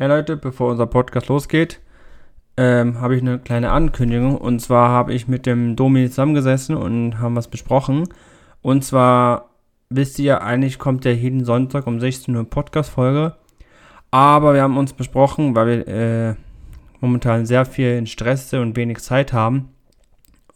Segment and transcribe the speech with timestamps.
[0.00, 1.78] Ja, Leute, bevor unser Podcast losgeht,
[2.56, 4.38] ähm, habe ich eine kleine Ankündigung.
[4.38, 8.08] Und zwar habe ich mit dem Domi zusammengesessen und haben was besprochen.
[8.62, 9.50] Und zwar
[9.90, 13.34] wisst ihr, eigentlich kommt ja jeden Sonntag um 16 Uhr Podcast-Folge.
[14.10, 16.34] Aber wir haben uns besprochen, weil wir äh,
[17.02, 19.68] momentan sehr viel in Stress sind und wenig Zeit haben.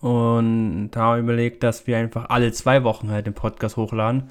[0.00, 4.30] Und da haben wir überlegt, dass wir einfach alle zwei Wochen halt den Podcast hochladen.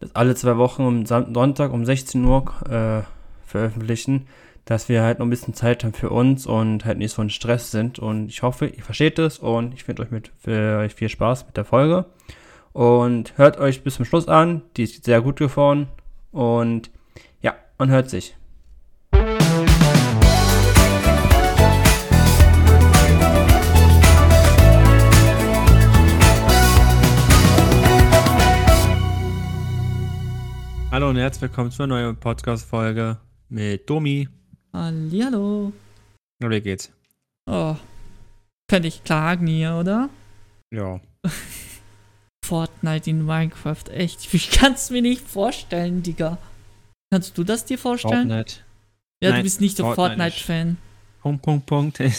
[0.00, 3.02] Das alle zwei Wochen am Sonntag um 16 Uhr äh,
[3.48, 4.26] veröffentlichen,
[4.64, 7.30] dass wir halt noch ein bisschen Zeit haben für uns und halt nicht so in
[7.30, 7.98] Stress sind.
[7.98, 11.56] Und ich hoffe, ihr versteht es und ich wünsche euch mit euch viel Spaß mit
[11.56, 12.04] der Folge.
[12.72, 14.62] Und hört euch bis zum Schluss an.
[14.76, 15.88] Die ist sehr gut geworden.
[16.30, 16.90] Und
[17.40, 18.36] ja, man hört sich.
[30.90, 34.28] Hallo und herzlich willkommen zu einer neuen Podcast-Folge mit Domi.
[34.72, 35.72] Hallihallo.
[36.40, 36.90] Na, wie geht's?
[37.46, 37.76] Oh,
[38.68, 40.10] könnte ich klagen hier, oder?
[40.70, 41.00] Ja.
[42.44, 44.32] Fortnite in Minecraft, echt.
[44.32, 46.38] Ich kann es mir nicht vorstellen, Digga.
[47.10, 48.28] Kannst du das dir vorstellen?
[48.28, 48.54] Fortnite.
[49.22, 50.76] Ja, Nein, du bist nicht so Fortnite Fortnite-Fan.
[51.22, 52.00] Punkt, Punkt, Punkt.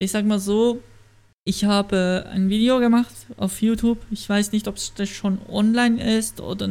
[0.00, 0.80] Ich sag mal so,
[1.44, 3.98] ich habe ein Video gemacht auf YouTube.
[4.12, 6.68] Ich weiß nicht, ob das schon online ist oder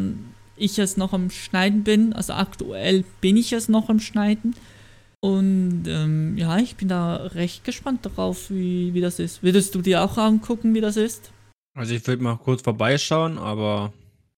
[0.57, 2.13] ich es noch am Schneiden bin.
[2.13, 4.55] Also aktuell bin ich es noch am Schneiden.
[5.19, 9.41] Und ähm, ja, ich bin da recht gespannt darauf, wie, wie das ist.
[9.43, 11.31] Würdest du dir auch angucken, wie das ist?
[11.75, 13.93] Also ich würde mal kurz vorbeischauen, aber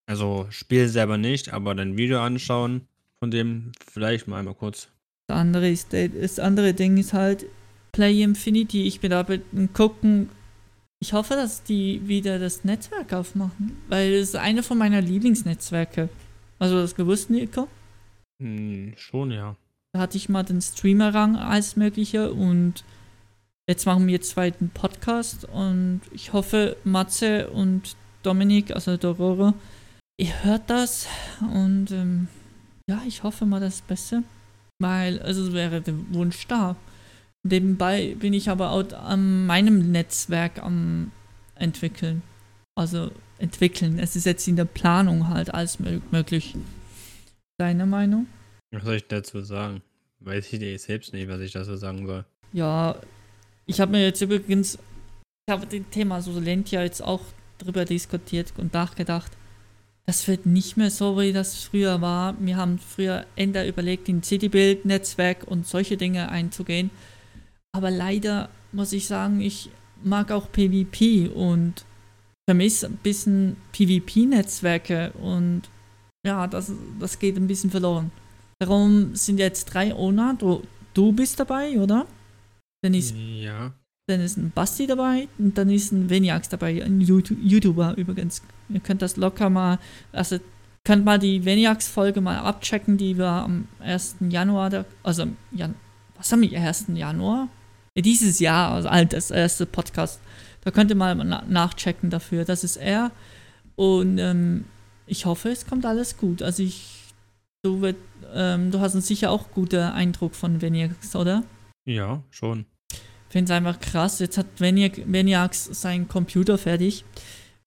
[0.06, 2.88] also Spiel selber nicht, aber dann Video anschauen
[3.20, 4.90] von dem vielleicht mal einmal kurz.
[5.28, 7.46] Das andere, ist, das andere Ding ist halt
[7.92, 8.88] Play Infinity.
[8.88, 9.26] Ich bin da
[9.74, 10.30] gucken.
[11.02, 16.10] Ich hoffe, dass die wieder das Netzwerk aufmachen, weil es ist eine von meiner Lieblingsnetzwerke.
[16.60, 17.70] Also das gewusst, Nico?
[18.42, 19.56] Hm, schon, ja.
[19.94, 22.84] Da hatte ich mal den Streamer-Rang als mögliche und
[23.68, 29.54] jetzt machen wir jetzt zweiten Podcast und ich hoffe, Matze und Dominik, also Dororo,
[30.18, 31.08] ihr hört das
[31.54, 32.28] und ähm,
[32.90, 34.24] ja, ich hoffe mal das Beste,
[34.80, 36.76] weil also es wäre der Wunsch da.
[37.44, 41.12] Nebenbei bin ich aber auch an meinem Netzwerk am
[41.56, 42.22] entwickeln.
[42.76, 44.00] Also entwickeln.
[44.00, 46.56] Es ist jetzt in der Planung halt alles möglich.
[47.58, 48.28] Deine Meinung?
[48.72, 49.82] Was soll ich dazu sagen?
[50.20, 52.26] Weiß ich selbst nicht, was ich dazu sagen soll.
[52.52, 52.96] Ja,
[53.66, 54.78] ich habe mir jetzt übrigens,
[55.48, 57.22] ich habe das Thema Solentia jetzt auch
[57.58, 59.32] drüber diskutiert und nachgedacht.
[60.06, 62.36] Das wird nicht mehr so, wie das früher war.
[62.40, 66.90] Wir haben früher Ender überlegt, in Citybuild-Netzwerk und solche Dinge einzugehen.
[67.76, 69.70] Aber leider muss ich sagen, ich
[70.04, 71.86] mag auch PvP und
[72.50, 75.64] vermisse ein bisschen PvP-Netzwerke und
[76.26, 78.12] ja, das, das geht ein bisschen verloren.
[78.60, 80.34] Darum sind jetzt drei Ona.
[80.34, 80.64] Du,
[80.94, 82.08] du bist dabei, oder?
[82.82, 83.74] Dann ist, ja.
[84.08, 88.42] dann ist ein Basti dabei und dann ist ein Veniax dabei, ein YouTuber übrigens.
[88.70, 89.80] Ihr könnt das locker mal,
[90.12, 90.40] also
[90.84, 94.18] könnt mal die Veniax-Folge mal abchecken, die wir am 1.
[94.30, 95.76] Januar, also Jan,
[96.18, 96.88] was haben wir, 1.
[96.94, 97.48] Januar?
[98.02, 100.20] Dieses Jahr, also das erste Podcast.
[100.64, 102.46] Da könnt ihr mal nachchecken dafür.
[102.46, 103.12] Das ist er.
[103.76, 104.66] Und ähm,
[105.06, 106.42] ich hoffe, es kommt alles gut.
[106.42, 107.00] Also ich
[107.62, 107.98] Du, wird,
[108.34, 111.44] ähm, du hast einen sicher auch guten Eindruck von Veniax, oder?
[111.86, 112.66] Ja, schon.
[112.92, 114.20] Ich finde es einfach krass.
[114.20, 117.04] Jetzt hat Veniax seinen Computer fertig.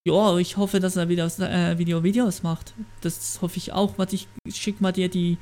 [0.04, 2.74] Ja, ich hoffe, dass er wieder äh, Video-Videos macht.
[3.02, 3.98] Das hoffe ich auch.
[3.98, 5.36] Warte, ich schick mal dir die,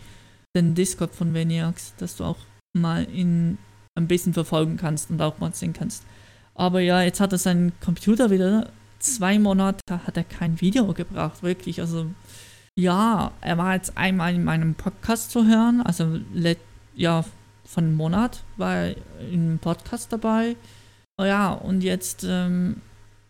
[0.55, 2.39] den Discord von Veniax, dass du auch
[2.73, 3.57] mal in
[4.01, 6.05] ein bisschen verfolgen kannst und auch mal sehen kannst.
[6.55, 8.71] Aber ja, jetzt hat er seinen Computer wieder.
[8.99, 11.81] Zwei Monate hat er kein Video gebracht, wirklich.
[11.81, 12.07] Also
[12.75, 16.21] ja, er war jetzt einmal in meinem Podcast zu hören, also
[16.95, 17.25] ja,
[17.65, 18.97] von einem Monat war er
[19.31, 20.57] im Podcast dabei.
[21.19, 22.81] Oh ja, und jetzt ähm,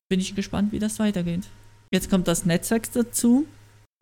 [0.09, 1.49] bin ich gespannt, wie das weitergeht.
[1.93, 3.47] Jetzt kommt das Netzwerk dazu,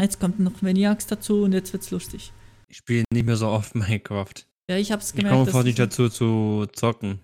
[0.00, 2.32] jetzt kommt noch Veniax dazu und jetzt wird's lustig.
[2.68, 4.44] Ich spiele nicht mehr so oft Minecraft.
[4.68, 5.34] Ja, ich hab's gemerkt.
[5.34, 7.18] Ich komme fast nicht dazu zu zocken.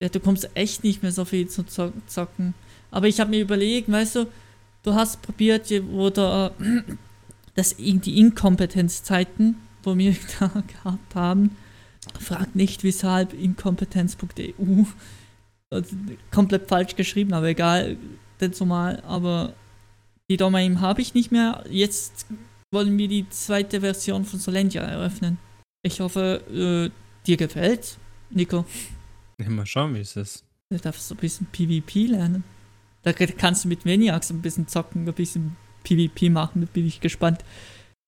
[0.00, 2.54] Ja, du kommst echt nicht mehr so viel zu zocken.
[2.90, 4.26] Aber ich habe mir überlegt, weißt du,
[4.82, 6.52] du hast probiert, wo da
[7.54, 11.56] dass die Inkompetenzzeiten, wo wir da gehabt haben,
[12.20, 14.84] fragt nicht weshalb inkompetenz.eu.
[15.70, 15.96] Also,
[16.30, 17.96] komplett falsch geschrieben, aber egal,
[18.40, 19.02] denn so mal.
[19.06, 19.54] Aber
[20.30, 21.64] die Domain habe ich nicht mehr.
[21.68, 22.26] Jetzt
[22.70, 25.38] wollen wir die zweite Version von Solentia eröffnen.
[25.82, 26.90] Ich hoffe, äh,
[27.26, 27.98] dir gefällt,
[28.30, 28.64] Nico.
[29.38, 30.44] Ja, mal schauen, wie es ist.
[30.70, 32.44] Du darfst so ein bisschen PvP lernen.
[33.02, 37.00] Da kannst du mit Veniax ein bisschen zocken, ein bisschen PvP machen, da bin ich
[37.00, 37.44] gespannt.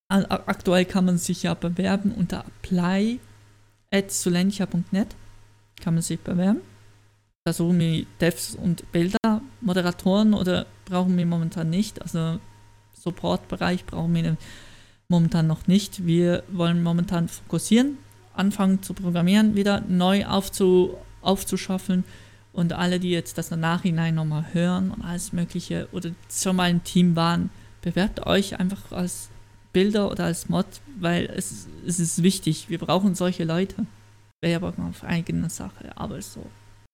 [0.09, 3.21] Aktuell kann man sich ja bewerben unter Apply
[3.93, 5.15] at sulentia.net
[5.81, 6.61] kann man sich bewerben.
[7.45, 12.03] Da suchen wir Devs und Bilder, Moderatoren oder brauchen wir momentan nicht.
[12.03, 12.39] Also
[12.95, 14.37] Support-Bereich brauchen wir
[15.11, 16.07] momentan noch nicht.
[16.07, 17.99] Wir wollen momentan fokussieren,
[18.35, 22.05] anfangen zu programmieren, wieder neu aufzu, aufzuschaffen
[22.53, 26.71] und alle, die jetzt das im Nachhinein nochmal hören und alles Mögliche oder schon mal
[26.71, 27.51] im Team waren,
[27.83, 29.29] bewerbt euch einfach als
[29.73, 30.67] Bilder oder als Mod,
[30.99, 32.69] weil es, es ist wichtig.
[32.69, 33.87] Wir brauchen solche Leute.
[34.43, 36.45] Wäre aber auf eigene Sache, aber so.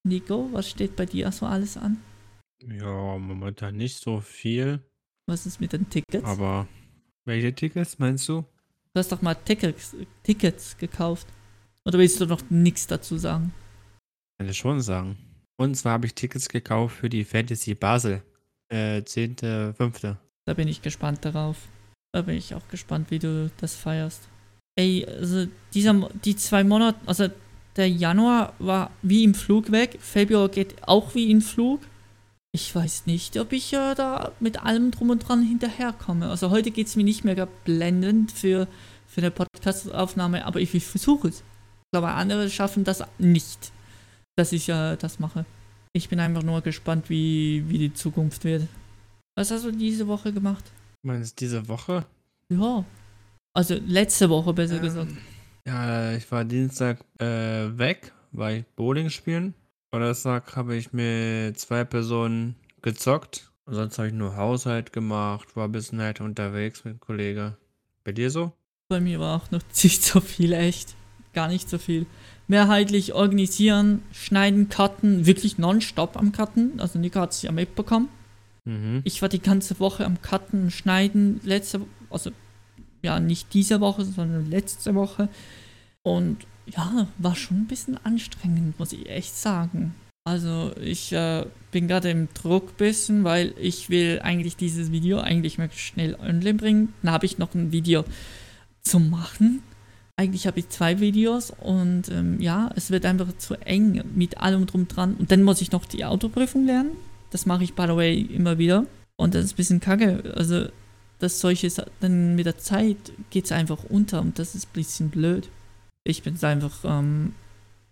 [0.05, 1.99] Nico, was steht bei dir so alles an?
[2.67, 4.81] Ja, momentan nicht so viel.
[5.27, 6.25] Was ist mit den Tickets?
[6.25, 6.67] Aber
[7.27, 8.43] welche Tickets meinst du?
[8.95, 11.27] Du hast doch mal Tickets, Tickets gekauft.
[11.85, 13.53] Oder willst du noch nichts dazu sagen?
[14.39, 15.17] Kann ich schon sagen.
[15.57, 18.23] Und zwar habe ich Tickets gekauft für die Fantasy Basel.
[18.69, 20.17] Äh, 10.5.
[20.45, 21.57] Da bin ich gespannt darauf.
[22.13, 24.29] Da bin ich auch gespannt, wie du das feierst.
[24.77, 27.29] Ey, also dieser, die zwei Monate, also
[27.77, 29.99] der Januar war wie im Flug weg.
[30.01, 31.81] Februar geht auch wie im Flug.
[32.57, 36.31] Ich weiß nicht, ob ich äh, da mit allem drum und dran hinterherkomme.
[36.31, 38.67] Also heute geht es mir nicht mehr blendend für,
[39.07, 41.41] für eine Podcast-Aufnahme, aber ich, ich versuche es.
[41.41, 43.73] Ich glaube, andere schaffen das nicht,
[44.37, 45.45] dass ich äh, das mache.
[45.93, 48.67] Ich bin einfach nur gespannt, wie, wie die Zukunft wird.
[49.37, 50.65] Was hast du diese Woche gemacht?
[51.03, 52.07] Meinst du diese Woche?
[52.49, 52.87] Ja.
[53.53, 55.13] Also letzte Woche besser ähm, gesagt.
[55.67, 57.27] Ja, ich war Dienstag äh,
[57.77, 59.53] weg, weil ich Bowling spielen.
[59.91, 63.51] Donnerstag habe ich mit zwei Personen gezockt.
[63.67, 67.57] sonst habe ich nur Haushalt gemacht, war ein bisschen halt unterwegs mit Kollegen.
[68.05, 68.53] Bei dir so?
[68.89, 70.95] Bei mir war auch noch nicht so viel, echt.
[71.33, 72.07] Gar nicht so viel.
[72.49, 76.79] Mehrheitlich organisieren, schneiden, cutten, wirklich nonstop am Cutten.
[76.81, 78.09] Also Nico hat es ja mitbekommen.
[78.65, 79.01] Mhm.
[79.05, 81.81] Ich war die ganze Woche am Cutten, Schneiden, letzte,
[82.11, 82.31] also
[83.03, 85.29] ja, nicht diese Woche, sondern letzte Woche.
[86.03, 89.95] Und ja, war schon ein bisschen anstrengend, muss ich echt sagen.
[90.25, 95.59] Also ich äh, bin gerade im Druck bisschen, weil ich will eigentlich dieses Video eigentlich
[95.59, 96.95] möglichst schnell online bringen.
[97.03, 98.05] Dann habe ich noch ein Video
[98.83, 99.63] zu machen.
[100.17, 104.67] Eigentlich habe ich zwei Videos und ähm, ja, es wird einfach zu eng mit allem
[104.67, 105.15] drum dran.
[105.15, 106.93] Und dann muss ich noch die Autoprüfung lernen.
[107.31, 108.87] Das mache ich, by the way, immer wieder.
[109.17, 110.35] Und das ist ein bisschen kacke.
[110.35, 110.67] Also
[111.19, 111.71] dass solche,
[112.01, 112.97] dann mit der Zeit
[113.31, 115.49] geht es einfach unter und das ist ein bisschen blöd.
[116.07, 117.35] Ich bin einfach, ähm,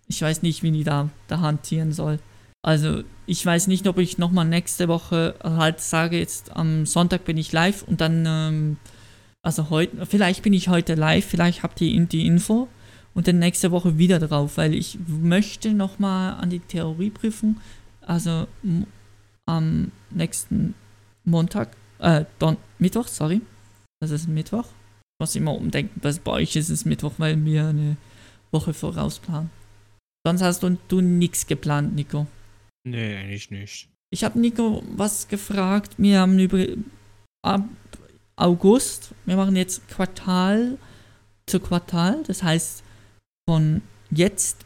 [0.07, 2.19] ich weiß nicht, wie ich da, da hantieren soll.
[2.63, 7.37] Also ich weiß nicht, ob ich nochmal nächste Woche halt sage, jetzt am Sonntag bin
[7.37, 8.77] ich live und dann, ähm,
[9.43, 12.69] also heute, vielleicht bin ich heute live, vielleicht habt ihr die Info
[13.15, 17.61] und dann nächste Woche wieder drauf, weil ich möchte nochmal an die Theorieprüfung,
[18.01, 18.47] also
[19.47, 20.75] am nächsten
[21.25, 23.41] Montag äh, Don Mittwoch, sorry.
[24.01, 24.67] Das ist Mittwoch.
[25.15, 27.97] Ich muss immer umdenken, was bei euch ist es Mittwoch, weil wir eine
[28.51, 29.51] Woche vorausplanen.
[30.27, 32.27] Sonst hast du, du nichts geplant, Nico.
[32.85, 33.89] Nee, eigentlich nicht.
[34.11, 35.95] Ich habe Nico was gefragt.
[35.99, 36.67] Wir haben über
[37.43, 37.65] ab
[38.37, 40.79] August, wir machen jetzt Quartal
[41.47, 42.23] zu Quartal.
[42.27, 42.83] Das heißt,
[43.49, 44.65] von jetzt,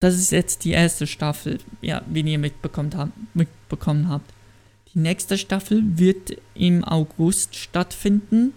[0.00, 3.12] das ist jetzt die erste Staffel, ja, wie ihr mitbekommen habt.
[3.34, 4.30] Mitbekommen habt.
[4.92, 8.52] Die nächste Staffel wird im August stattfinden.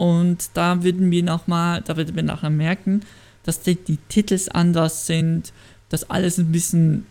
[0.00, 3.02] Und da würden wir nochmal, da würden wir nachher merken,
[3.42, 5.52] dass die, die Titels anders sind,
[5.90, 7.06] dass alles ein bisschen,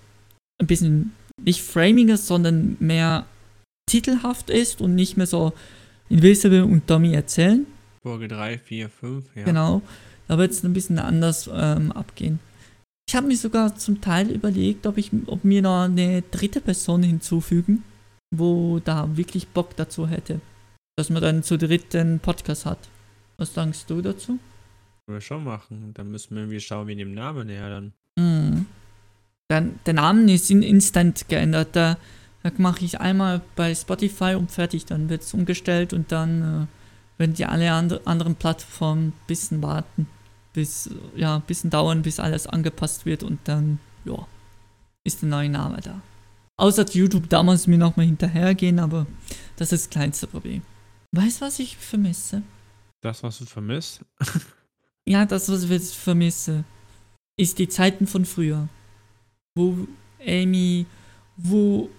[0.60, 3.28] ein bisschen nicht framiger, sondern mehr
[3.86, 5.54] titelhaft ist und nicht mehr so
[6.10, 7.68] Invisible und Dummy erzählen.
[8.02, 9.44] Folge 3, 4, 5, ja.
[9.44, 9.84] Genau,
[10.28, 12.40] da wird es ein bisschen anders ähm, abgehen.
[13.08, 17.04] Ich habe mir sogar zum Teil überlegt, ob, ich, ob wir noch eine dritte Person
[17.04, 17.84] hinzufügen
[18.32, 20.40] wo da wirklich Bock dazu hätte.
[21.00, 22.90] Dass man dann zu dritt einen Podcast hat.
[23.38, 24.38] Was denkst du dazu?
[25.06, 25.94] Können wir schon machen.
[25.94, 27.94] Dann müssen wir irgendwie schauen, wie dem Namen her dann.
[28.18, 28.66] Mhm.
[29.48, 31.70] Dann, der Name ist in Instant geändert.
[31.72, 31.98] Da,
[32.44, 34.88] da mache ich einmal bei Spotify und fertig.
[34.88, 39.62] Dann wird es umgestellt und dann äh, werden die alle and anderen Plattformen ein bisschen
[39.62, 40.06] warten.
[40.52, 44.28] Bis, ja, ein bisschen dauern, bis alles angepasst wird und dann, ja,
[45.06, 46.02] ist der neue Name da.
[46.58, 49.08] Außer YouTube damals mir nochmal hinterhergehen, aber
[49.56, 50.62] das ist das kleinste Problem.
[51.12, 52.44] Weißt du, was ich vermisse?
[53.02, 54.02] Das, was du vermisst?
[55.06, 56.64] ja, das, was ich jetzt vermisse,
[57.38, 58.68] ist die Zeiten von früher.
[59.56, 59.88] Wo
[60.26, 60.86] Amy,
[61.38, 61.90] wo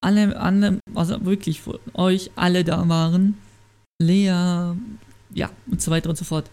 [0.00, 3.36] alle, alle, also wirklich von euch alle da waren.
[4.00, 4.74] Lea,
[5.34, 6.50] ja, und so weiter und so fort.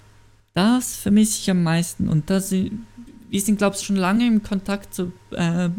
[0.53, 2.09] Das vermisse ich am meisten.
[2.09, 5.69] Und das, wir sind, glaube ich, schon lange im Kontakt zu äh,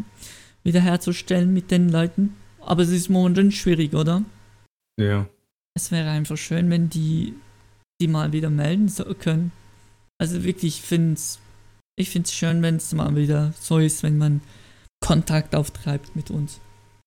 [0.63, 2.35] wiederherzustellen mit den Leuten.
[2.59, 4.23] Aber es ist momentan schwierig, oder?
[4.99, 5.27] Ja.
[5.75, 7.33] Es wäre einfach schön, wenn die
[8.01, 9.51] die mal wieder melden können.
[10.19, 11.39] Also wirklich, ich finde es
[11.95, 14.41] Ich finde es schön, wenn es mal wieder so ist, wenn man
[14.99, 16.59] Kontakt auftreibt mit uns.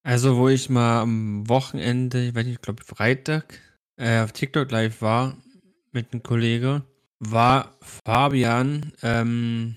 [0.05, 3.61] Also, wo ich mal am Wochenende, ich weiß nicht, ich glaube Freitag,
[3.97, 5.37] äh, auf TikTok live war
[5.93, 6.85] mit einem Kollegen,
[7.19, 9.77] war Fabian ähm,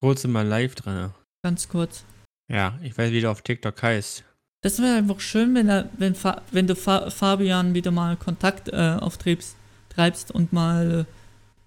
[0.00, 1.10] kurz mal live drin.
[1.44, 2.04] Ganz kurz.
[2.50, 4.24] Ja, ich weiß, wie der auf TikTok heißt.
[4.62, 8.68] Das wäre einfach schön, wenn, er, wenn, Fa wenn du Fa Fabian wieder mal Kontakt
[8.68, 9.56] äh, auftreibst
[9.90, 11.06] treibst und mal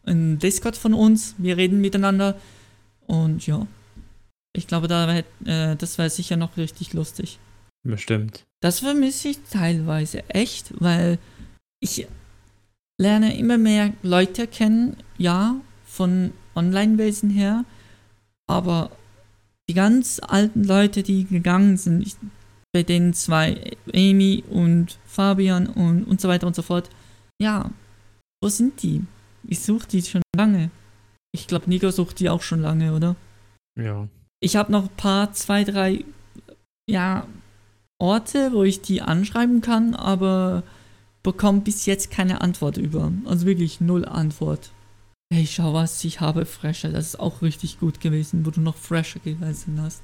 [0.06, 1.36] äh, ein Discord von uns.
[1.38, 2.40] Wir reden miteinander.
[3.06, 3.68] Und ja,
[4.54, 7.40] ich glaube, da wär, äh, das wäre sicher noch richtig lustig.
[7.84, 8.44] Bestimmt.
[8.62, 11.20] Das vermisse ich teilweise echt, weil
[11.80, 12.08] ich
[12.98, 17.66] lerne immer mehr Leute kennen, ja, von Online-Wesen her,
[18.48, 18.92] aber
[19.70, 22.16] die ganz alten Leute, die gegangen sind, ich,
[22.74, 26.90] bei den zwei, Amy und Fabian und, und so weiter und so fort,
[27.42, 27.70] ja,
[28.42, 29.04] wo sind die?
[29.48, 30.72] Ich suche die schon lange.
[31.32, 33.16] Ich glaube, Nico sucht die auch schon lange, oder?
[33.80, 34.08] Ja.
[34.40, 36.04] Ich habe noch ein paar, zwei, drei,
[36.90, 37.28] ja,
[38.00, 40.64] Orte, wo ich die anschreiben kann, aber
[41.24, 43.12] bekomme bis jetzt keine Antwort über.
[43.26, 44.72] Also wirklich null Antwort.
[45.34, 46.90] Hey, schau was, ich habe Fresher.
[46.90, 50.04] Das ist auch richtig gut gewesen, wo du noch Fresher gewesen hast.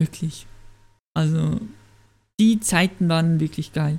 [0.00, 0.46] Wirklich.
[1.14, 1.60] Also,
[2.40, 3.98] die Zeiten waren wirklich geil.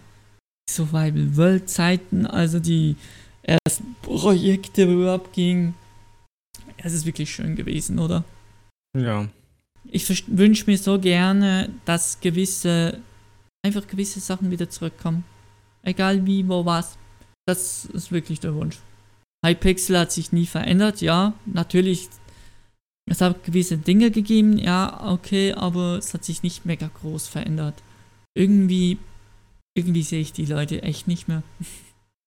[0.68, 2.96] Survival World Zeiten, also die
[3.44, 5.76] ersten Projekte, wo abging.
[6.78, 8.24] Es ist wirklich schön gewesen, oder?
[8.98, 9.28] Ja.
[9.86, 13.00] Ich wünsche mir so gerne, dass gewisse,
[13.64, 15.24] einfach gewisse Sachen wieder zurückkommen.
[15.84, 16.98] Egal wie, wo, was.
[17.46, 18.78] Das ist wirklich der Wunsch.
[19.46, 21.34] Hypixel hat sich nie verändert, ja.
[21.46, 22.10] Natürlich,
[23.08, 27.76] es hat gewisse Dinge gegeben, ja, okay, aber es hat sich nicht mega groß verändert.
[28.34, 28.98] Irgendwie,
[29.76, 31.44] irgendwie sehe ich die Leute echt nicht mehr.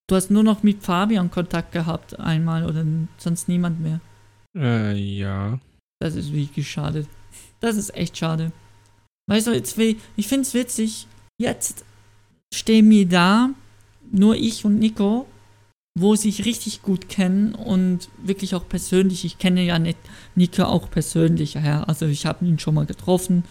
[0.06, 2.84] Du hast nur noch mit Fabian Kontakt gehabt einmal oder
[3.16, 4.00] sonst niemand mehr.
[4.56, 5.58] Äh, ja.
[5.98, 7.06] Das ist wirklich schade.
[7.60, 8.52] Das ist echt schade.
[9.26, 11.06] Weißt du, jetzt, ich finde es witzig,
[11.38, 11.84] jetzt
[12.52, 13.50] stehen wir da,
[14.12, 15.26] nur ich und Nico,
[15.98, 19.24] wo sich richtig gut kennen und wirklich auch persönlich.
[19.24, 19.98] Ich kenne ja nicht
[20.34, 21.84] Nico auch persönlich, ja.
[21.84, 23.44] Also ich habe ihn schon mal getroffen.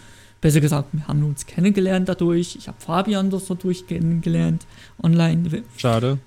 [0.44, 2.54] Besser gesagt, wir haben uns kennengelernt dadurch.
[2.56, 4.66] Ich habe Fabian das so durch kennengelernt
[5.02, 5.62] online.
[5.78, 6.18] Schade.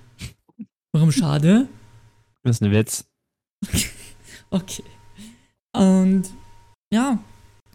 [0.90, 1.68] Warum schade?
[2.42, 3.04] Das ist ein Witz.
[4.50, 4.82] okay.
[5.72, 6.24] Und
[6.92, 7.22] ja,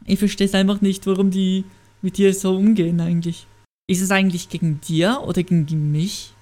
[0.06, 1.64] ich verstehe es einfach nicht, warum die
[2.02, 3.48] mit dir so umgehen eigentlich.
[3.88, 6.34] Ist es eigentlich gegen dir oder gegen mich,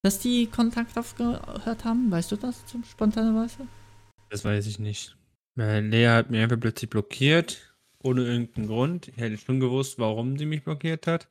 [0.00, 2.10] dass die Kontakt aufgehört haben?
[2.10, 3.66] Weißt du das zum spontanerweise?
[4.30, 5.14] Das weiß ich nicht.
[5.56, 7.65] Lea hat mir einfach plötzlich blockiert,
[8.06, 9.08] ohne irgendeinen Grund.
[9.08, 11.26] Ich hätte schon gewusst, warum sie mich blockiert hat.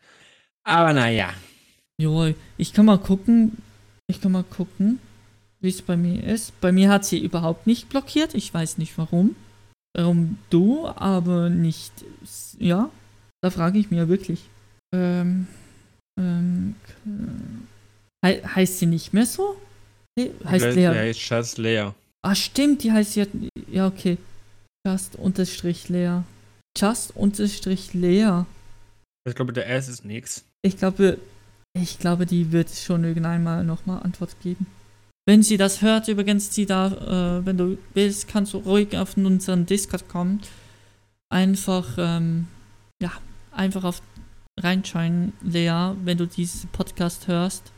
[0.63, 1.33] Aber naja.
[1.97, 3.57] Jo, ich kann mal gucken,
[4.07, 4.99] ich kann mal gucken,
[5.61, 6.59] wie es bei mir ist.
[6.61, 8.35] Bei mir hat sie überhaupt nicht blockiert.
[8.35, 9.35] Ich weiß nicht warum.
[9.93, 11.93] Warum du, aber nicht.
[12.59, 12.89] Ja,
[13.41, 14.41] da frage ich mich wirklich.
[14.93, 15.47] Ähm.
[16.19, 16.75] Ähm.
[18.25, 19.55] He heißt sie nicht mehr so?
[20.17, 20.81] Nee, heißt Lea.
[20.81, 21.91] Ja, heißt Just Lea.
[22.21, 23.25] Ah, stimmt, die heißt ja.
[23.71, 24.17] Ja, okay.
[24.85, 26.21] Just unterstrich Lea.
[26.77, 28.43] Just unterstrich Lea.
[29.27, 30.43] Ich glaube, der S ist nix.
[30.61, 31.19] Ich glaube,
[31.73, 34.67] ich glaube, die wird schon irgendwann mal nochmal Antwort geben.
[35.27, 39.17] Wenn sie das hört, übrigens, sie da, äh, wenn du willst, kannst du ruhig auf
[39.17, 40.41] unseren Discord kommen.
[41.29, 42.47] Einfach, ähm,
[43.01, 43.11] ja,
[43.51, 44.01] einfach auf
[44.59, 47.71] reinschauen, Lea, wenn du diesen Podcast hörst.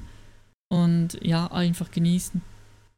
[0.69, 2.41] Und ja, einfach genießen.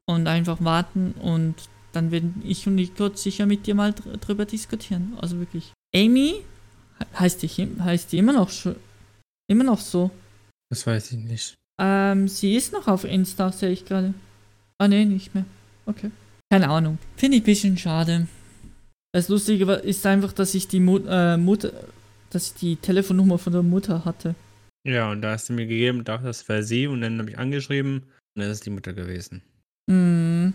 [0.07, 1.55] Und einfach warten und
[1.91, 5.15] dann werden ich und Nico sicher mit dir mal dr drüber diskutieren.
[5.21, 5.71] Also wirklich.
[5.95, 6.43] Amy
[7.17, 8.51] heißt die, heißt die immer noch,
[9.49, 10.11] immer noch so.
[10.69, 11.55] Das weiß ich nicht.
[11.81, 14.13] Ähm, sie ist noch auf Insta, sehe ich gerade.
[14.77, 15.45] Ah, nee, nicht mehr.
[15.85, 16.11] Okay.
[16.51, 16.97] Keine Ahnung.
[17.15, 18.27] Finde ich ein bisschen schade.
[19.13, 21.71] Das Lustige ist einfach, dass ich die Mut äh, Mutter,
[22.29, 24.35] dass ich die Telefonnummer von der Mutter hatte.
[24.87, 27.37] Ja, und da hast du mir gegeben, dachte, das wäre sie, und dann habe ich
[27.37, 28.03] angeschrieben,
[28.35, 29.41] und dann ist die Mutter gewesen.
[29.87, 30.53] Mhm.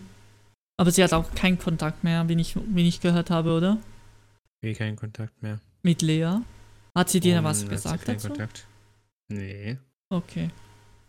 [0.77, 3.77] Aber sie hat auch keinen Kontakt mehr, wie ich, wie ich gehört habe, oder?
[4.65, 5.59] Wie keinen Kontakt mehr.
[5.83, 6.39] Mit Lea?
[6.95, 8.29] Hat sie dir was gesagt dazu?
[8.29, 8.65] Kontakt?
[9.27, 9.77] Nee.
[10.09, 10.49] Okay.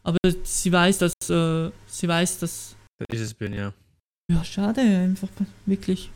[0.02, 2.76] Aber sie weiß, dass, äh, sie weiß, dass...
[2.98, 3.72] Dass ich es bin, ja.
[4.30, 5.30] Ja, schade, einfach
[5.64, 6.10] wirklich.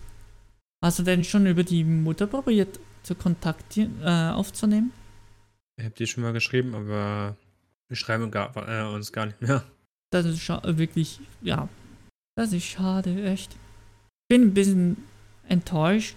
[0.85, 4.93] Hast du denn schon über die Mutter probiert, zu kontaktieren, äh, aufzunehmen?
[5.79, 7.39] Ich hab dir schon mal geschrieben, aber
[7.89, 9.65] wir schreiben gar, äh, uns gar nicht mehr.
[10.13, 11.71] Das ist wirklich, ja,
[12.37, 13.55] das ist schade, echt.
[13.55, 14.99] Ich bin ein bisschen
[15.49, 16.17] enttäuscht.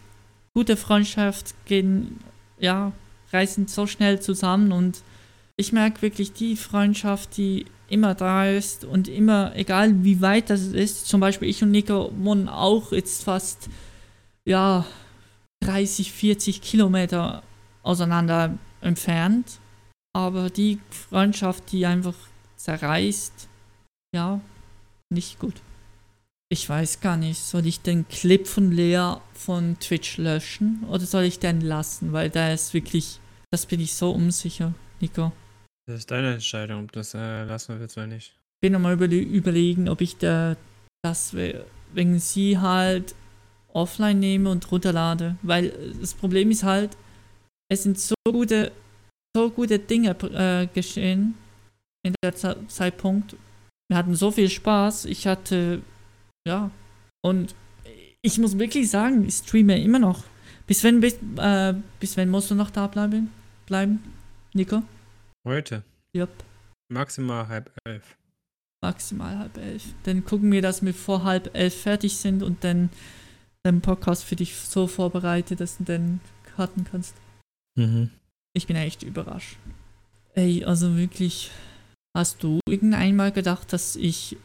[0.55, 2.19] Gute Freundschaft gehen,
[2.59, 2.91] ja,
[3.31, 5.01] reißen so schnell zusammen und
[5.57, 10.61] ich merke wirklich die Freundschaft, die immer da ist und immer, egal wie weit das
[10.61, 13.69] ist, zum Beispiel ich und Nico wohnen auch jetzt fast,
[14.45, 14.85] ja,
[15.61, 17.43] 30, 40 Kilometer
[17.83, 19.59] auseinander entfernt.
[20.15, 22.15] Aber die Freundschaft, die einfach
[22.57, 23.47] zerreißt,
[24.15, 24.41] ja,
[25.09, 25.55] nicht gut.
[26.53, 31.23] Ich weiß gar nicht, soll ich den Clip von Lea von Twitch löschen oder soll
[31.23, 32.13] ich den lassen?
[32.13, 33.19] Weil da ist wirklich,
[33.49, 35.31] das bin ich so unsicher, Nico.
[35.87, 38.35] Das ist deine Entscheidung, ob das äh, lassen wir oder nicht.
[38.35, 40.55] Ich bin nochmal über, überlegen, ob ich da
[41.01, 43.15] das wegen sie halt
[43.69, 45.37] offline nehme und runterlade.
[45.41, 46.95] Weil das Problem ist halt,
[47.67, 48.71] es sind so gute,
[49.35, 51.33] so gute Dinge äh, geschehen
[52.03, 53.35] in der Ze Zeitpunkt.
[53.89, 55.05] Wir hatten so viel Spaß.
[55.05, 55.81] Ich hatte,
[56.47, 56.71] ja,
[57.21, 57.55] und
[58.21, 60.23] ich muss wirklich sagen, ich streame immer noch.
[60.65, 63.31] Bis wenn, bis, äh, bis wenn musst du noch da bleiben?
[63.65, 64.01] Bleiben,
[64.53, 64.83] Nico?
[65.45, 65.83] Heute?
[66.15, 66.29] Yep.
[66.89, 68.15] Maximal halb elf.
[68.81, 69.83] Maximal halb elf.
[70.03, 72.89] Dann gucken wir, dass wir vor halb elf fertig sind und dann
[73.65, 76.19] den Podcast für dich so vorbereite, dass du dann
[76.55, 77.15] karten kannst.
[77.75, 78.09] Mhm.
[78.53, 79.57] Ich bin echt überrascht.
[80.35, 81.51] Ey, also wirklich,
[82.15, 84.37] hast du irgendeinmal gedacht, dass ich,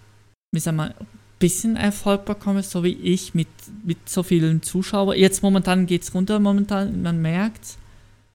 [0.52, 0.95] wie sag mal,
[1.38, 3.49] bisschen Erfolg bekomme, so wie ich, mit,
[3.85, 5.16] mit so vielen Zuschauern?
[5.16, 7.78] Jetzt momentan geht's runter, momentan, man merkt's.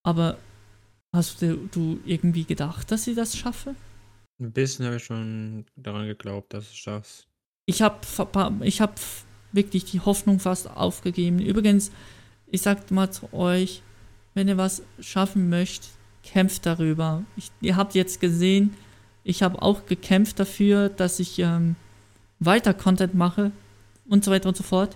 [0.04, 0.38] Aber
[1.14, 3.76] hast du, du irgendwie gedacht, dass ich das schaffe?
[4.40, 7.28] Ein bisschen habe ich schon daran geglaubt, dass es schaffst.
[7.66, 8.00] Ich habe
[8.62, 9.00] ich hab
[9.52, 11.40] wirklich die Hoffnung fast aufgegeben.
[11.40, 11.92] Übrigens,
[12.48, 13.82] ich sag mal zu euch,
[14.34, 15.92] wenn ihr was schaffen möchtet,
[16.24, 17.24] kämpft darüber.
[17.38, 18.74] Ich, ihr habt jetzt gesehen,
[19.24, 21.76] ich habe auch gekämpft dafür, dass ich ähm,
[22.46, 23.52] weiter Content mache
[24.06, 24.96] und so weiter und so fort.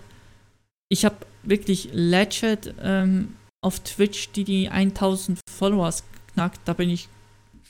[0.88, 6.60] Ich habe wirklich legit ähm, auf Twitch die die 1000 Followers knackt.
[6.64, 7.08] Da bin ich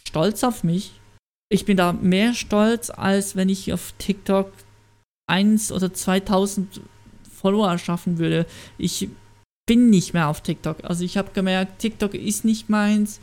[0.07, 0.93] stolz auf mich.
[1.51, 4.53] Ich bin da mehr stolz, als wenn ich auf TikTok
[5.29, 6.81] 1 oder 2000
[7.31, 8.47] Follower schaffen würde.
[8.77, 9.09] Ich
[9.67, 10.85] bin nicht mehr auf TikTok.
[10.85, 13.21] Also ich habe gemerkt, TikTok ist nicht meins.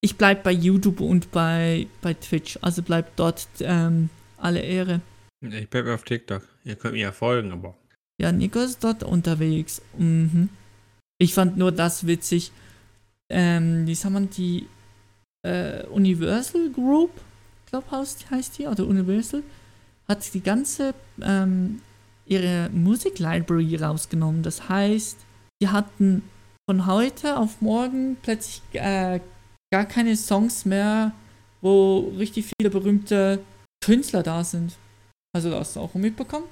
[0.00, 2.58] Ich bleibe bei YouTube und bei, bei Twitch.
[2.62, 5.00] Also bleibt dort ähm, alle Ehre.
[5.40, 6.42] Ich bleibe auf TikTok.
[6.64, 7.76] Ihr könnt mir ja folgen, aber.
[8.20, 9.80] Ja, Nico ist dort unterwegs.
[9.96, 10.50] Mhm.
[11.18, 12.52] Ich fand nur das witzig.
[13.30, 14.66] Ähm, sagt man, die
[15.42, 17.10] äh, Universal Group,
[17.66, 19.42] glaube heißt die, oder Universal,
[20.08, 21.80] hat die ganze ähm,
[22.26, 24.42] ihre Musiklibrary rausgenommen.
[24.42, 25.18] Das heißt,
[25.62, 26.22] die hatten
[26.68, 29.20] von heute auf morgen plötzlich äh,
[29.72, 31.12] gar keine Songs mehr,
[31.60, 33.40] wo richtig viele berühmte
[33.82, 34.76] Künstler da sind.
[35.32, 36.46] Also hast du auch mitbekommen?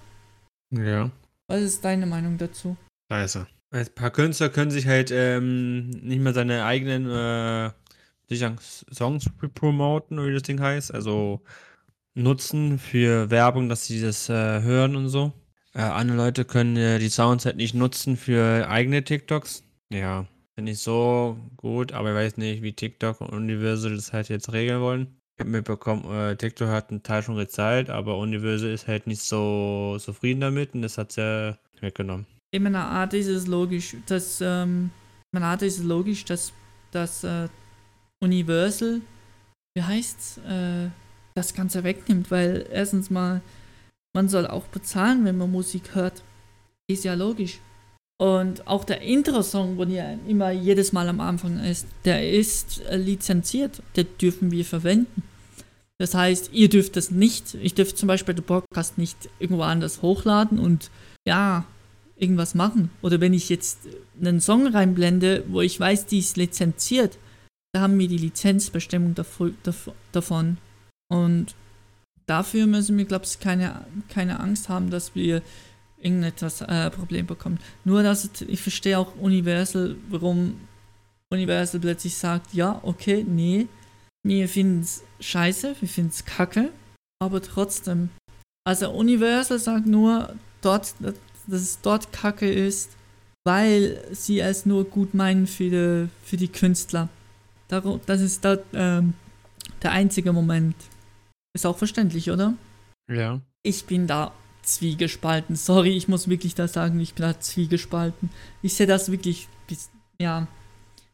[0.70, 1.10] Ja.
[1.48, 2.76] Was ist deine Meinung dazu?
[3.10, 3.46] Scheiße.
[3.70, 7.70] Ein paar Künstler können sich halt ähm, nicht mehr seine eigenen äh,
[8.30, 10.94] Songs promoten, wie das Ding heißt.
[10.94, 11.42] Also
[12.14, 15.32] nutzen für Werbung, dass sie das äh, hören und so.
[15.74, 19.64] Äh, andere Leute können äh, die Sounds halt nicht nutzen für eigene TikToks.
[19.90, 24.28] Ja, finde ich so gut, aber ich weiß nicht, wie TikTok und Universal das halt
[24.28, 25.17] jetzt regeln wollen.
[25.38, 29.96] Habe mitbekommen, äh, TikTok hat einen Teil schon gezahlt, aber Universal ist halt nicht so
[30.00, 32.26] zufrieden damit und das hat sie weggenommen.
[32.50, 34.90] In meiner Art ist es logisch, dass, ähm,
[35.32, 36.52] meiner Art ist es logisch, dass,
[36.90, 37.48] dass äh,
[38.20, 39.00] Universal,
[39.74, 40.88] wie heißt's, äh,
[41.36, 43.40] das Ganze wegnimmt, weil erstens mal,
[44.14, 46.24] man soll auch bezahlen, wenn man Musik hört.
[46.90, 47.60] Ist ja logisch.
[48.20, 52.96] Und auch der Intro-Song, wo ja immer jedes Mal am Anfang ist, der ist äh,
[52.96, 53.80] lizenziert.
[53.96, 55.22] Den dürfen wir verwenden.
[55.98, 57.54] Das heißt, ihr dürft das nicht.
[57.54, 60.90] Ich dürfte zum Beispiel den Podcast nicht irgendwo anders hochladen und
[61.26, 61.64] ja,
[62.16, 62.90] irgendwas machen.
[63.02, 63.80] Oder wenn ich jetzt
[64.20, 67.18] einen Song reinblende, wo ich weiß, die ist lizenziert,
[67.72, 69.14] da haben wir die Lizenzbestimmung
[70.12, 70.58] davon.
[71.08, 71.54] Und
[72.26, 75.42] dafür müssen wir, glaube ich, keine, keine Angst haben, dass wir
[76.00, 77.58] irgendetwas äh, Problem bekommen.
[77.84, 80.60] Nur, dass ich verstehe auch Universal, warum
[81.30, 83.66] Universal plötzlich sagt, ja, okay, nee,
[84.24, 86.70] wir finden es scheiße, wir finden es kacke,
[87.20, 88.10] aber trotzdem.
[88.64, 92.90] Also Universal sagt nur, dort, dass es dort kacke ist,
[93.44, 97.08] weil sie es nur gut meinen für die, für die Künstler.
[97.68, 99.14] Das ist dort ähm,
[99.82, 100.74] der einzige Moment.
[101.54, 102.54] Ist auch verständlich, oder?
[103.10, 103.40] Ja.
[103.62, 104.32] Ich bin da
[104.74, 105.56] zwiegespalten.
[105.56, 108.30] Sorry, ich muss wirklich da sagen, ich bin da zwiegespalten.
[108.62, 109.48] Ich sehe das wirklich,
[110.20, 110.46] ja.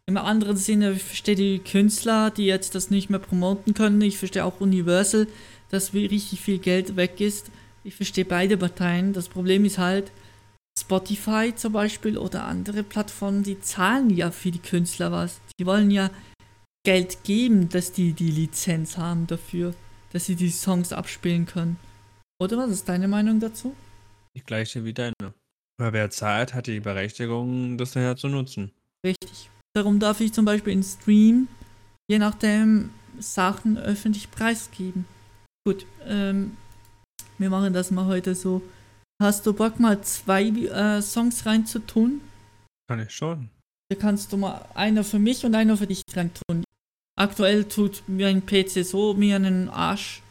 [0.07, 4.03] Im anderen Sinne, ich verstehe die Künstler, die jetzt das nicht mehr promoten können.
[4.03, 5.27] Ich verstehe auch Universal,
[5.71, 7.51] dass richtig viel Geld weg ist.
[7.85, 9.15] Ich verstehe beide Parteien.
[9.15, 10.13] Das Problem ist halt,
[10.79, 15.41] Spotify zum Beispiel oder andere Plattformen, die zahlen ja für die Künstler was.
[15.59, 16.11] Die wollen ja
[16.85, 19.75] Geld geben, dass die die Lizenz haben dafür
[20.15, 21.77] dass sie die Songs abspielen können.
[22.41, 23.75] Oder was ist deine Meinung dazu?
[24.37, 25.35] Die gleiche wie deine.
[25.79, 28.73] Weil wer Zeit hat die Berechtigung, das ja zu nutzen.
[29.05, 29.51] Richtig.
[29.75, 31.49] Darum darf ich zum Beispiel in Stream,
[32.09, 35.05] je nachdem, Sachen öffentlich preisgeben.
[35.67, 36.57] Gut, ähm,
[37.39, 38.63] wir machen das mal heute so.
[39.21, 42.21] Hast du Bock, mal zwei äh, Songs reinzutun?
[42.89, 43.49] Kann ich schon.
[43.89, 46.65] Da kannst du mal einer für mich und einer für dich reintun.
[47.17, 50.23] Aktuell tut mir ein PC so mir einen Arsch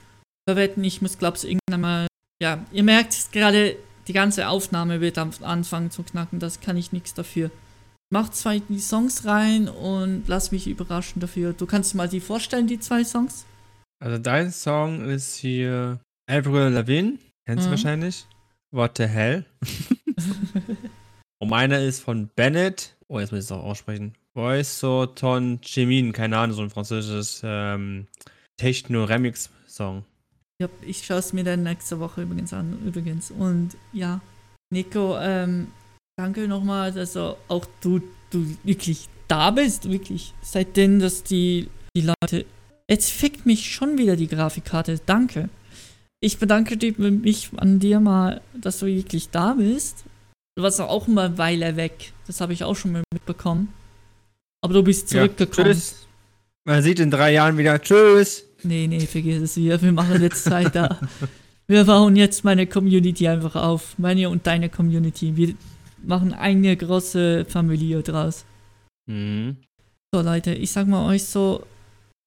[0.48, 0.84] verwetten.
[0.84, 2.08] Ich muss, glaub's, irgendwann mal.
[2.42, 3.76] Ja, ihr merkt gerade,
[4.08, 6.40] die ganze Aufnahme wird anfangen zu knacken.
[6.40, 7.52] Das kann ich nichts dafür.
[8.10, 11.54] Mach zwei die Songs rein und lass mich überraschen dafür.
[11.54, 13.46] Du kannst mal die vorstellen, die zwei Songs?
[14.00, 17.72] Also dein Song ist hier Avril Lavigne, kennst du mhm.
[17.72, 18.26] wahrscheinlich.
[18.72, 19.46] What the hell?
[21.40, 22.96] und meiner ist von Bennett.
[23.08, 24.14] Oh, jetzt muss ich es auch aussprechen.
[24.34, 24.80] Voice
[25.16, 28.08] Ton Chemin, keine Ahnung, so ein französisches ähm,
[28.58, 30.06] Techno-Remix-Song.
[30.64, 33.32] Ja, ich schaue es mir dann nächste Woche übrigens an, übrigens.
[33.32, 34.22] Und ja,
[34.72, 35.68] Nico, ähm,
[36.18, 38.00] danke nochmal, dass auch du,
[38.30, 40.34] du wirklich da bist, wirklich.
[40.42, 42.46] Seitdem, dass die, die Leute.
[42.90, 45.02] Jetzt fickt mich schon wieder die Grafikkarte.
[45.06, 45.50] Danke.
[46.22, 46.78] Ich bedanke
[47.12, 50.06] mich an dir mal, dass du wirklich da bist.
[50.56, 52.14] Du warst auch mal eine Weile weg.
[52.26, 53.74] Das habe ich auch schon mal mitbekommen.
[54.62, 55.68] Aber du bist zurückgekommen.
[55.68, 56.08] Ja, tschüss.
[56.64, 57.82] Man sieht in drei Jahren wieder.
[57.82, 58.46] Tschüss.
[58.64, 59.82] Nee, nee, vergiss es wieder.
[59.82, 61.00] Wir machen jetzt Zeit da.
[61.68, 63.98] Wir bauen jetzt meine Community einfach auf.
[63.98, 65.36] Meine und deine Community.
[65.36, 65.56] Wir
[66.04, 68.46] machen eine große Familie draus.
[69.06, 69.58] Mhm.
[70.14, 71.66] So, Leute, ich sag mal euch so,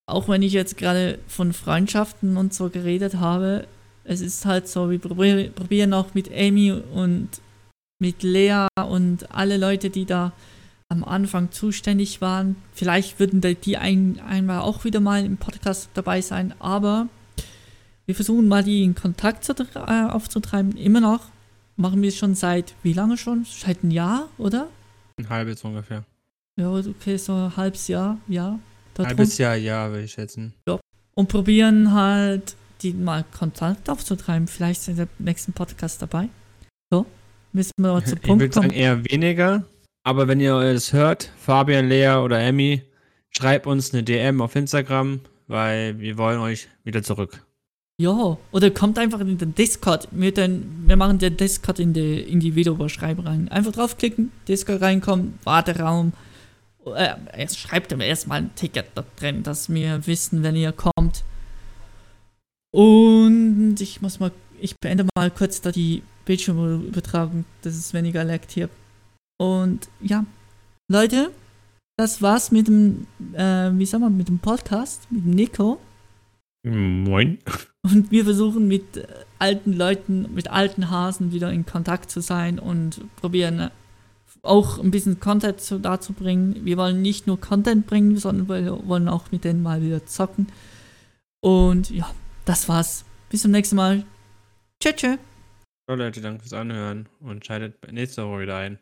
[0.09, 3.67] auch wenn ich jetzt gerade von Freundschaften und so geredet habe,
[4.05, 7.29] es ist halt so, wir probieren auch mit Amy und
[7.99, 10.33] mit Lea und alle Leute, die da
[10.89, 12.57] am Anfang zuständig waren.
[12.73, 17.09] Vielleicht würden die ein, einmal auch wieder mal im Podcast dabei sein, aber
[18.07, 20.77] wir versuchen mal die in Kontakt zu, äh, aufzutreiben.
[20.77, 21.29] Immer noch.
[21.77, 23.45] Machen wir es schon seit wie lange schon?
[23.45, 24.69] Seit einem Jahr, oder?
[25.19, 26.05] Ein halbes ungefähr.
[26.59, 28.59] Ja, okay, so ein halbes Jahr, ja.
[28.95, 29.09] Darum.
[29.09, 30.55] Halbes Jahr, ja, würde ich schätzen.
[30.67, 30.79] Ja.
[31.15, 34.47] Und probieren halt, die mal Kontakt aufzutreiben.
[34.47, 36.29] Vielleicht sind der nächsten Podcast dabei.
[36.91, 37.05] So,
[37.53, 39.65] müssen wir mal zu Punkt ich würde sagen, eher weniger.
[40.07, 42.81] Aber wenn ihr es hört, Fabian, Lea oder Emmy,
[43.31, 47.45] schreibt uns eine DM auf Instagram, weil wir wollen euch wieder zurück.
[48.01, 50.07] Ja, oder kommt einfach in den Discord.
[50.13, 53.49] Wir, den, wir machen den Discord in die, in die Videobeschreibung rein.
[53.49, 56.13] Einfach draufklicken, Discord reinkommen, Warteraum.
[56.95, 61.25] Äh, schreibt ihm erstmal ein Ticket da drin, dass wir wissen, wenn ihr kommt.
[62.71, 68.53] Und ich muss mal, ich beende mal kurz da die Bildschirmübertragung, dass es weniger leckt
[68.53, 68.69] hier.
[69.39, 70.25] Und ja,
[70.89, 71.31] Leute,
[71.97, 75.81] das war's mit dem, äh, wie sagen wir, mit dem Podcast, mit dem Nico.
[76.65, 77.39] Moin.
[77.83, 79.07] Und wir versuchen mit äh,
[79.39, 83.71] alten Leuten, mit alten Hasen wieder in Kontakt zu sein und probieren äh,
[84.43, 86.65] auch ein bisschen Content zu, dazu bringen.
[86.65, 90.49] Wir wollen nicht nur Content bringen, sondern wir wollen auch mit denen mal wieder zocken.
[91.41, 92.11] Und ja,
[92.45, 93.05] das war's.
[93.29, 94.05] Bis zum nächsten Mal.
[94.83, 95.17] Tschö, tschö.
[95.89, 98.79] So Leute, danke fürs Anhören und schaltet nächste Woche wieder ein.